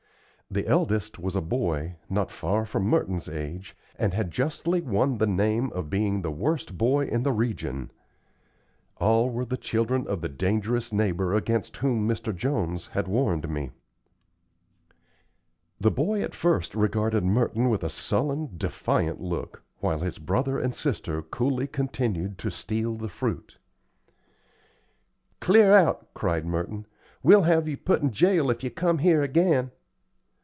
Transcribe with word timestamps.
The 0.53 0.67
eldest 0.67 1.17
was 1.17 1.33
a 1.37 1.41
boy, 1.41 1.95
not 2.09 2.29
far 2.29 2.65
from 2.65 2.83
Merton's 2.83 3.29
age, 3.29 3.73
and 3.95 4.13
had 4.13 4.31
justly 4.31 4.81
won 4.81 5.17
the 5.17 5.25
name 5.25 5.71
of 5.71 5.89
being 5.89 6.21
the 6.23 6.29
worst 6.29 6.77
boy 6.77 7.05
in 7.05 7.23
the 7.23 7.31
region. 7.31 7.89
All 8.97 9.29
were 9.29 9.45
the 9.45 9.55
children 9.55 10.05
of 10.07 10.19
the 10.19 10.27
dangerous 10.27 10.91
neighbor 10.91 11.33
against 11.33 11.77
whom 11.77 12.05
Mr. 12.05 12.35
Jones 12.35 12.87
had 12.87 13.07
warned 13.07 13.47
me. 13.49 13.71
The 15.79 15.89
boy 15.91 16.21
at 16.21 16.35
first 16.35 16.75
regarded 16.75 17.23
Merton 17.23 17.69
with 17.69 17.81
a 17.85 17.89
sullen, 17.89 18.49
defiant 18.57 19.21
look, 19.21 19.63
while 19.79 19.99
his 19.99 20.19
brother 20.19 20.59
and 20.59 20.75
sister 20.75 21.21
coolly 21.21 21.65
continued 21.65 22.37
to 22.39 22.49
steal 22.51 22.95
the 22.95 23.07
fruit. 23.07 23.57
"Clear 25.39 25.71
out," 25.71 26.13
cried 26.13 26.45
Merton. 26.45 26.87
"We'll 27.23 27.43
have 27.43 27.69
you 27.69 27.77
put 27.77 28.01
in 28.01 28.11
jail 28.11 28.49
if 28.49 28.65
you 28.65 28.69
come 28.69 28.97
here 28.97 29.23
again." 29.23 29.71